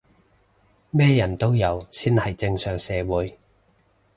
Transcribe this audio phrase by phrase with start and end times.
[0.89, 3.37] 咩人都有先係正常社會